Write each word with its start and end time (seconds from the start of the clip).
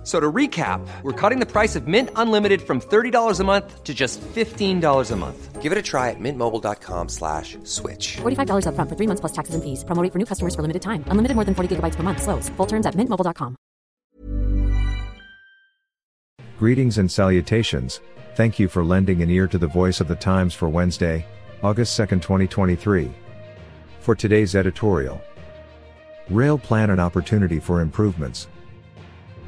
F- 0.00 0.06
So 0.06 0.18
to 0.18 0.32
recap, 0.32 0.80
we're 1.02 1.12
cutting 1.12 1.40
the 1.40 1.46
price 1.46 1.76
of 1.76 1.86
Mint 1.86 2.08
Unlimited 2.16 2.62
from 2.62 2.80
$30 2.80 3.38
a 3.40 3.44
month 3.44 3.84
to 3.84 3.92
just 3.92 4.18
$15 4.34 5.10
a 5.10 5.16
month. 5.16 5.60
Give 5.60 5.72
it 5.72 5.76
a 5.78 5.82
try 5.82 6.08
at 6.08 6.16
mintmobile.com 6.18 7.08
slash 7.10 7.58
switch. 7.64 8.16
$45 8.22 8.64
upfront 8.64 8.88
for 8.88 8.96
three 8.96 9.06
months 9.06 9.20
plus 9.20 9.32
taxes 9.32 9.54
and 9.54 9.62
fees. 9.62 9.84
Promo 9.84 10.02
rate 10.02 10.10
for 10.12 10.18
new 10.18 10.24
customers 10.24 10.54
for 10.54 10.62
limited 10.62 10.80
time. 10.80 11.04
Unlimited 11.08 11.34
more 11.36 11.44
than 11.44 11.54
40 11.54 11.76
gigabytes 11.76 11.96
per 11.96 12.02
month. 12.02 12.22
Slows. 12.22 12.48
Full 12.56 12.66
terms 12.66 12.86
at 12.86 12.94
mintmobile.com. 12.96 13.56
Greetings 16.58 16.98
and 16.98 17.10
salutations. 17.10 18.00
Thank 18.36 18.58
you 18.58 18.68
for 18.68 18.84
lending 18.84 19.22
an 19.22 19.30
ear 19.30 19.46
to 19.48 19.58
the 19.58 19.66
voice 19.66 20.00
of 20.00 20.08
the 20.08 20.16
Times 20.16 20.54
for 20.54 20.68
Wednesday, 20.68 21.26
August 21.62 21.96
2, 21.96 22.06
2023. 22.06 23.10
For 24.00 24.14
today's 24.14 24.54
editorial, 24.56 25.20
Rail 26.30 26.58
Plan 26.58 26.88
an 26.90 27.00
Opportunity 27.00 27.60
for 27.60 27.80
Improvements. 27.82 28.46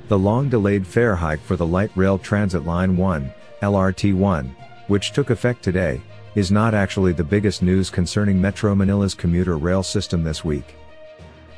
The 0.09 0.19
long 0.19 0.49
delayed 0.49 0.87
fare 0.87 1.15
hike 1.15 1.41
for 1.41 1.57
the 1.57 1.67
Light 1.67 1.91
Rail 1.95 2.19
Transit 2.19 2.65
Line 2.67 2.97
1, 2.97 3.33
LRT 3.63 4.15
1, 4.15 4.57
which 4.89 5.13
took 5.13 5.31
effect 5.31 5.63
today, 5.63 6.01
is 6.35 6.51
not 6.51 6.75
actually 6.75 7.13
the 7.13 7.25
biggest 7.25 7.63
news 7.63 7.89
concerning 7.91 8.41
Metro 8.41 8.75
Manila's 8.75 9.15
commuter 9.15 9.57
rail 9.57 9.83
system 9.83 10.25
this 10.25 10.45
week. 10.45 10.75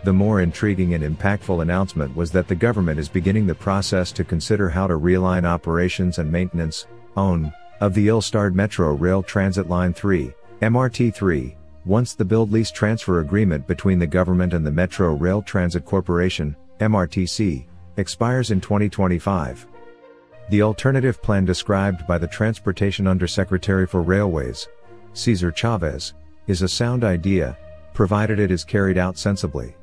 The 0.04 0.12
more 0.12 0.42
intriguing 0.42 0.94
and 0.94 1.02
impactful 1.02 1.62
announcement 1.62 2.14
was 2.14 2.30
that 2.32 2.46
the 2.46 2.54
government 2.54 3.00
is 3.00 3.08
beginning 3.08 3.46
the 3.46 3.54
process 3.54 4.12
to 4.12 4.24
consider 4.24 4.68
how 4.68 4.86
to 4.86 4.98
realign 4.98 5.44
operations 5.44 6.18
and 6.18 6.30
maintenance, 6.30 6.86
O&M, 7.16 7.50
of 7.80 7.94
the 7.94 8.08
ill-starred 8.08 8.54
Metro 8.54 8.92
Rail 8.94 9.22
Transit 9.22 9.68
Line 9.68 9.94
3, 9.94 10.32
MRT 10.60 11.14
3, 11.14 11.56
once 11.86 12.14
the 12.14 12.24
build 12.24 12.52
lease 12.52 12.70
transfer 12.70 13.20
agreement 13.20 13.66
between 13.66 13.98
the 13.98 14.06
government 14.06 14.52
and 14.54 14.64
the 14.64 14.70
Metro 14.70 15.14
Rail 15.14 15.42
Transit 15.42 15.84
Corporation, 15.84 16.54
MRTC, 16.80 17.66
expires 17.96 18.50
in 18.50 18.60
2025. 18.60 19.66
The 20.50 20.62
alternative 20.62 21.22
plan 21.22 21.44
described 21.44 22.06
by 22.06 22.18
the 22.18 22.26
Transportation 22.26 23.06
Undersecretary 23.06 23.86
for 23.86 24.02
Railways, 24.02 24.68
Cesar 25.14 25.50
Chavez, 25.50 26.14
is 26.46 26.62
a 26.62 26.68
sound 26.68 27.04
idea, 27.04 27.56
provided 27.94 28.38
it 28.38 28.50
is 28.50 28.64
carried 28.64 28.98
out 28.98 29.16
sensibly. 29.16 29.74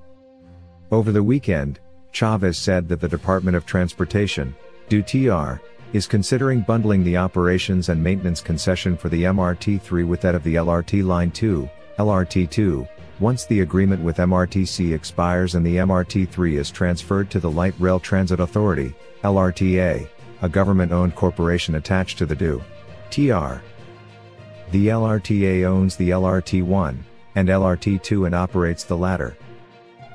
Over 0.92 1.12
the 1.12 1.24
weekend, 1.24 1.80
Chavez 2.12 2.58
said 2.58 2.88
that 2.90 3.00
the 3.00 3.08
Department 3.08 3.56
of 3.56 3.66
Transportation, 3.66 4.56
DOTR, 4.90 5.60
is 5.94 6.08
considering 6.08 6.62
bundling 6.62 7.04
the 7.04 7.18
operations 7.18 7.90
and 7.90 8.02
maintenance 8.02 8.42
concession 8.42 8.96
for 8.96 9.10
the 9.10 9.24
MRT3 9.24 10.06
with 10.06 10.22
that 10.22 10.36
of 10.36 10.44
the 10.44 10.56
LRT 10.56 11.04
Line 11.06 11.32
2, 11.32 11.70
LRT2, 11.98 12.88
once 13.22 13.46
the 13.46 13.62
agreement 13.62 14.02
with 14.02 14.18
MRTC 14.18 14.96
expires 14.96 15.54
and 15.54 15.64
the 15.64 15.78
MRT3 15.78 16.58
is 16.58 16.72
transferred 16.72 17.30
to 17.30 17.40
the 17.40 17.52
Light 17.52 17.76
Rail 17.78 18.00
Transit 18.00 18.40
Authority, 18.40 18.96
LRTA, 19.24 20.10
a 20.42 20.50
government-owned 20.50 21.16
corporation 21.16 21.76
attached 21.76 22.18
to 22.18 22.26
the 22.26 22.36
DO. 22.36 22.60
TR. 23.12 23.62
The 24.72 24.88
LRTA 24.88 25.66
owns 25.66 25.96
the 25.96 26.10
LRT1 26.10 26.98
and 27.36 27.48
LRT2 27.48 28.26
and 28.26 28.34
operates 28.34 28.84
the 28.84 28.98
latter. 28.98 29.38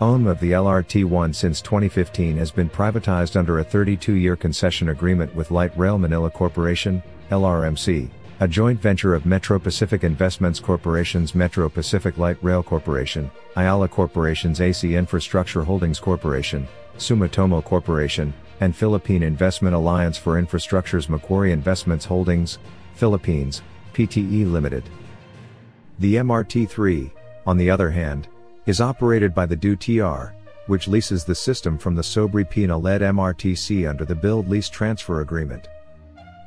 O&M 0.01 0.27
of 0.27 0.41
the 0.41 0.51
LRT1 0.51 1.33
since 1.33 1.63
2015 1.63 2.37
has 2.37 2.51
been 2.51 2.69
privatized 2.69 3.37
under 3.37 3.61
a 3.61 3.65
32-year 3.65 4.35
concession 4.35 4.89
agreement 4.89 5.33
with 5.35 5.53
Light 5.53 5.77
Rail 5.79 5.97
Manila 5.97 6.31
Corporation, 6.31 7.03
LRMC, 7.31 8.11
a 8.41 8.47
joint 8.47 8.79
venture 8.79 9.15
of 9.15 9.25
Metro 9.25 9.59
Pacific 9.59 10.05
Investments 10.05 10.61
Corporation's 10.61 11.35
Metro 11.35 11.71
Pacific 11.71 12.19
Light 12.19 12.37
Rail 12.43 12.63
Corporation, 12.63 13.31
Ayala 13.57 13.89
Corporation's 13.89 14.61
AC 14.61 14.95
Infrastructure 14.95 15.65
Holdings 15.65 15.99
Corporation, 15.99 16.69
Sumitomo 16.99 17.65
Corporation, 17.65 18.35
and 18.61 18.77
Philippine 18.77 19.23
Investment 19.23 19.75
Alliance 19.75 20.19
for 20.19 20.39
Infrastructure's 20.39 21.09
Macquarie 21.09 21.53
Investments 21.53 22.05
Holdings, 22.05 22.59
Philippines, 22.95 23.63
PTE 23.95 24.53
Limited. 24.53 24.85
The 25.99 26.17
MRT3, 26.17 27.11
on 27.47 27.57
the 27.57 27.71
other 27.71 27.89
hand, 27.89 28.29
is 28.67 28.83
operated 28.83 29.35
by 29.35 29.47
the 29.47 29.57
DOTR, 29.57 30.33
which 30.67 30.89
leases 30.89 31.25
the 31.25 31.35
system 31.35 31.79
from 31.79 31.95
the 31.95 32.03
Sobrepeña-led 32.03 33.01
MRTC 33.01 33.89
under 33.89 34.05
the 34.05 34.15
Build 34.15 34.47
Lease 34.47 34.69
Transfer 34.69 35.23
Agreement. 35.23 35.69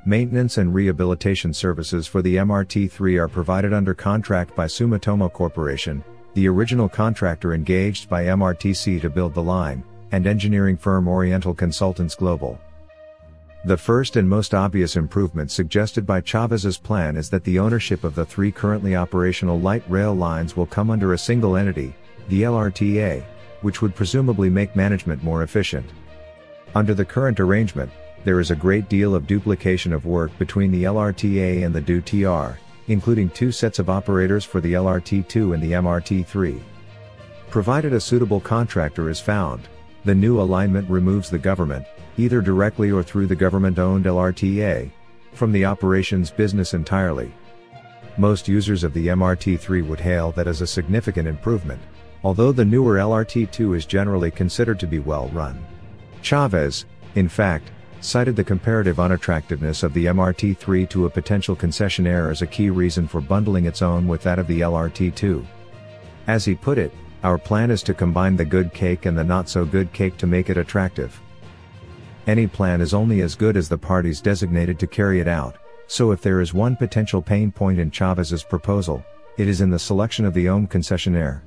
Maintenance 0.10 0.58
and 0.58 0.74
rehabilitation 0.74 1.54
services 1.54 2.08
for 2.08 2.24
the 2.24 2.38
MRT3 2.38 3.22
are 3.22 3.28
provided 3.28 3.74
under 3.74 3.94
contract 3.94 4.56
by 4.56 4.66
Sumitomo 4.66 5.32
Corporation, 5.32 6.04
the 6.34 6.48
original 6.48 6.90
contractor 6.90 7.54
engaged 7.54 8.10
by 8.10 8.24
MRTC 8.24 9.00
to 9.02 9.10
build 9.12 9.36
the 9.36 9.44
line, 9.44 9.84
and 10.12 10.26
engineering 10.26 10.78
firm 10.78 11.08
Oriental 11.08 11.54
Consultants 11.54 12.16
Global. 12.16 12.60
The 13.66 13.78
first 13.78 14.16
and 14.16 14.28
most 14.28 14.56
obvious 14.56 14.96
improvement 14.96 15.52
suggested 15.52 16.08
by 16.08 16.22
Chavez's 16.22 16.80
plan 16.80 17.16
is 17.16 17.30
that 17.30 17.44
the 17.44 17.60
ownership 17.60 18.04
of 18.04 18.16
the 18.16 18.26
three 18.26 18.52
currently 18.52 18.96
operational 18.96 19.60
light 19.60 19.84
rail 19.88 20.16
lines 20.16 20.58
will 20.58 20.66
come 20.66 20.90
under 20.90 21.14
a 21.14 21.20
single 21.20 21.56
entity, 21.56 21.94
the 22.30 22.42
LRTA, 22.42 23.24
which 23.62 23.84
would 23.84 23.94
presumably 23.94 24.50
make 24.50 24.76
management 24.76 25.22
more 25.22 25.44
efficient. 25.44 25.86
Under 26.74 26.96
the 26.96 27.06
current 27.06 27.40
arrangement, 27.40 27.92
there 28.24 28.40
is 28.40 28.52
a 28.52 28.56
great 28.56 28.90
deal 28.90 29.16
of 29.16 29.28
duplication 29.28 29.94
of 29.94 30.06
work 30.06 30.38
between 30.38 30.72
the 30.72 30.84
LRTA 30.84 31.66
and 31.66 31.74
the 31.74 31.82
DOTR, 31.82 32.58
including 32.88 33.30
two 33.30 33.52
sets 33.52 33.80
of 33.80 33.90
operators 33.90 34.44
for 34.44 34.62
the 34.62 34.74
LRT2 34.74 35.54
and 35.54 35.64
the 35.64 35.72
MRT3. 35.74 36.62
Provided 37.50 37.94
a 37.94 38.00
suitable 38.00 38.40
contractor 38.40 39.10
is 39.10 39.20
found, 39.20 39.68
the 40.06 40.16
new 40.16 40.40
alignment 40.40 40.90
removes 40.90 41.30
the 41.30 41.38
government, 41.38 41.86
either 42.18 42.42
directly 42.42 42.92
or 42.92 43.04
through 43.04 43.28
the 43.28 43.36
government-owned 43.36 44.06
LRTA, 44.06 44.92
from 45.34 45.52
the 45.52 45.66
operations 45.66 46.32
business 46.32 46.74
entirely. 46.74 47.32
Most 48.18 48.48
users 48.48 48.84
of 48.84 48.94
the 48.94 49.08
MRT3 49.08 49.88
would 49.88 50.00
hail 50.00 50.32
that 50.34 50.48
as 50.48 50.62
a 50.62 50.68
significant 50.68 51.28
improvement, 51.28 51.82
although 52.24 52.52
the 52.52 52.66
newer 52.66 52.96
LRT2 52.96 53.78
is 53.78 53.86
generally 53.86 54.32
considered 54.32 54.80
to 54.80 54.88
be 54.88 55.00
well 55.00 55.30
run. 55.30 55.64
Chavez, 56.22 56.86
in 57.16 57.30
fact, 57.30 57.72
cited 58.02 58.36
the 58.36 58.44
comparative 58.44 58.98
unattractiveness 58.98 59.84
of 59.84 59.94
the 59.94 60.06
MRT3 60.06 60.90
to 60.90 61.06
a 61.06 61.10
potential 61.10 61.56
concessionaire 61.56 62.32
as 62.32 62.42
a 62.42 62.48
key 62.48 62.70
reason 62.70 63.08
for 63.08 63.22
bundling 63.22 63.66
its 63.66 63.82
O&M 63.82 64.08
with 64.08 64.24
that 64.24 64.40
of 64.40 64.48
the 64.48 64.62
LRT2. 64.62 65.46
As 66.28 66.46
he 66.46 66.56
put 66.56 66.78
it, 66.78 66.94
our 67.24 67.38
plan 67.38 67.70
is 67.72 67.84
to 67.84 67.94
combine 67.94 68.36
the 68.36 68.46
good 68.46 68.74
cake 68.74 69.06
and 69.06 69.18
the 69.18 69.24
not 69.24 69.50
so 69.50 69.66
good 69.66 69.92
cake 69.92 70.18
to 70.18 70.28
make 70.28 70.50
it 70.50 70.58
attractive. 70.58 71.20
Any 72.28 72.48
plan 72.48 72.80
is 72.80 72.94
only 72.94 73.22
as 73.22 73.36
good 73.36 73.58
as 73.58 73.68
the 73.68 73.78
parties 73.78 74.22
designated 74.22 74.80
to 74.80 74.88
carry 74.88 75.20
it 75.20 75.28
out, 75.28 75.58
so 75.88 76.12
if 76.12 76.22
there 76.22 76.40
is 76.40 76.54
one 76.54 76.76
potential 76.76 77.22
pain 77.22 77.52
point 77.52 77.80
in 77.80 77.92
Chavez's 77.92 78.44
proposal, 78.44 79.04
it 79.38 79.48
is 79.48 79.62
in 79.62 79.70
the 79.70 79.80
selection 79.80 80.26
of 80.26 80.34
the 80.34 80.48
OM 80.48 80.68
concessionaire. 80.68 81.42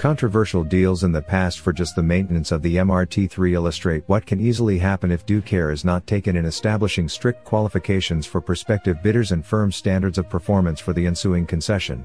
Controversial 0.00 0.64
deals 0.64 1.04
in 1.04 1.12
the 1.12 1.20
past 1.20 1.60
for 1.60 1.74
just 1.74 1.94
the 1.94 2.02
maintenance 2.02 2.52
of 2.52 2.62
the 2.62 2.76
MRT3 2.76 3.52
illustrate 3.52 4.02
what 4.06 4.24
can 4.24 4.40
easily 4.40 4.78
happen 4.78 5.10
if 5.10 5.26
due 5.26 5.42
care 5.42 5.70
is 5.70 5.84
not 5.84 6.06
taken 6.06 6.36
in 6.36 6.46
establishing 6.46 7.06
strict 7.06 7.44
qualifications 7.44 8.24
for 8.24 8.40
prospective 8.40 9.02
bidders 9.02 9.32
and 9.32 9.44
firm 9.44 9.70
standards 9.70 10.16
of 10.16 10.26
performance 10.30 10.80
for 10.80 10.94
the 10.94 11.06
ensuing 11.06 11.44
concession. 11.44 12.02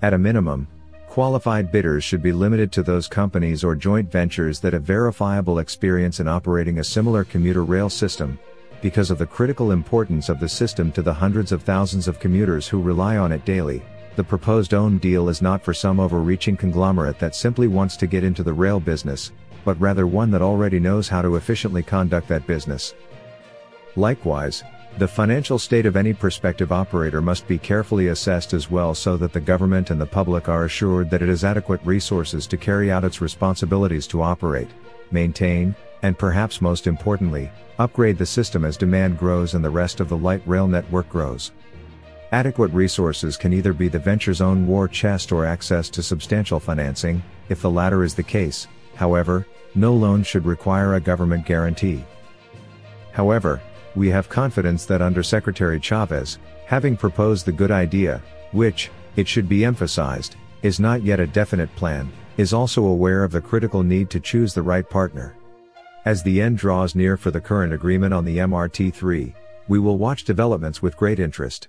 At 0.00 0.14
a 0.14 0.18
minimum, 0.18 0.68
qualified 1.08 1.72
bidders 1.72 2.04
should 2.04 2.22
be 2.22 2.30
limited 2.30 2.70
to 2.70 2.84
those 2.84 3.08
companies 3.08 3.64
or 3.64 3.74
joint 3.74 4.12
ventures 4.12 4.60
that 4.60 4.72
have 4.72 4.84
verifiable 4.84 5.58
experience 5.58 6.20
in 6.20 6.28
operating 6.28 6.78
a 6.78 6.84
similar 6.84 7.24
commuter 7.24 7.64
rail 7.64 7.90
system, 7.90 8.38
because 8.80 9.10
of 9.10 9.18
the 9.18 9.26
critical 9.26 9.72
importance 9.72 10.28
of 10.28 10.38
the 10.38 10.48
system 10.48 10.92
to 10.92 11.02
the 11.02 11.14
hundreds 11.14 11.50
of 11.50 11.64
thousands 11.64 12.06
of 12.06 12.20
commuters 12.20 12.68
who 12.68 12.80
rely 12.80 13.16
on 13.16 13.32
it 13.32 13.44
daily. 13.44 13.82
The 14.18 14.24
proposed 14.24 14.74
O&M 14.74 14.98
deal 14.98 15.28
is 15.28 15.40
not 15.40 15.62
for 15.62 15.72
some 15.72 16.00
overreaching 16.00 16.56
conglomerate 16.56 17.20
that 17.20 17.36
simply 17.36 17.68
wants 17.68 17.96
to 17.98 18.08
get 18.08 18.24
into 18.24 18.42
the 18.42 18.52
rail 18.52 18.80
business, 18.80 19.30
but 19.64 19.80
rather 19.80 20.08
one 20.08 20.32
that 20.32 20.42
already 20.42 20.80
knows 20.80 21.08
how 21.08 21.22
to 21.22 21.36
efficiently 21.36 21.84
conduct 21.84 22.26
that 22.26 22.44
business. 22.44 22.96
Likewise, 23.94 24.64
the 24.98 25.06
financial 25.06 25.56
state 25.56 25.86
of 25.86 25.94
any 25.94 26.12
prospective 26.12 26.72
operator 26.72 27.20
must 27.20 27.46
be 27.46 27.58
carefully 27.58 28.08
assessed 28.08 28.54
as 28.54 28.68
well 28.68 28.92
so 28.92 29.16
that 29.16 29.32
the 29.32 29.38
government 29.38 29.90
and 29.90 30.00
the 30.00 30.04
public 30.06 30.48
are 30.48 30.64
assured 30.64 31.10
that 31.10 31.22
it 31.22 31.28
has 31.28 31.44
adequate 31.44 31.80
resources 31.84 32.48
to 32.48 32.56
carry 32.56 32.90
out 32.90 33.04
its 33.04 33.20
responsibilities 33.20 34.08
to 34.08 34.20
operate, 34.20 34.70
maintain, 35.12 35.76
and 36.02 36.18
perhaps 36.18 36.60
most 36.60 36.88
importantly, 36.88 37.52
upgrade 37.78 38.18
the 38.18 38.26
system 38.26 38.64
as 38.64 38.76
demand 38.76 39.16
grows 39.16 39.54
and 39.54 39.64
the 39.64 39.70
rest 39.70 40.00
of 40.00 40.08
the 40.08 40.18
light 40.18 40.42
rail 40.44 40.66
network 40.66 41.08
grows. 41.08 41.52
Adequate 42.30 42.72
resources 42.72 43.38
can 43.38 43.54
either 43.54 43.72
be 43.72 43.88
the 43.88 43.98
venture's 43.98 44.42
own 44.42 44.66
war 44.66 44.86
chest 44.86 45.32
or 45.32 45.46
access 45.46 45.88
to 45.88 46.02
substantial 46.02 46.60
financing, 46.60 47.22
if 47.48 47.62
the 47.62 47.70
latter 47.70 48.04
is 48.04 48.14
the 48.14 48.22
case, 48.22 48.68
however, 48.94 49.46
no 49.74 49.94
loan 49.94 50.22
should 50.22 50.44
require 50.44 50.94
a 50.94 51.00
government 51.00 51.46
guarantee. 51.46 52.04
However, 53.12 53.62
we 53.96 54.10
have 54.10 54.28
confidence 54.28 54.84
that 54.84 55.00
under 55.00 55.22
Secretary 55.22 55.80
Chavez, 55.80 56.38
having 56.66 56.98
proposed 56.98 57.46
the 57.46 57.52
good 57.52 57.70
idea, 57.70 58.22
which, 58.52 58.90
it 59.16 59.26
should 59.26 59.48
be 59.48 59.64
emphasized, 59.64 60.36
is 60.62 60.78
not 60.78 61.02
yet 61.02 61.20
a 61.20 61.26
definite 61.26 61.74
plan, 61.76 62.12
is 62.36 62.52
also 62.52 62.84
aware 62.84 63.24
of 63.24 63.32
the 63.32 63.40
critical 63.40 63.82
need 63.82 64.10
to 64.10 64.20
choose 64.20 64.52
the 64.52 64.62
right 64.62 64.88
partner. 64.88 65.34
As 66.04 66.22
the 66.22 66.42
end 66.42 66.58
draws 66.58 66.94
near 66.94 67.16
for 67.16 67.30
the 67.30 67.40
current 67.40 67.72
agreement 67.72 68.12
on 68.12 68.26
the 68.26 68.36
MRT3, 68.36 69.34
we 69.66 69.78
will 69.78 69.96
watch 69.96 70.24
developments 70.24 70.82
with 70.82 70.96
great 70.96 71.18
interest. 71.18 71.68